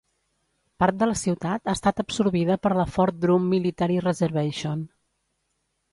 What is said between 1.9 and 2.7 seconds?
absorbida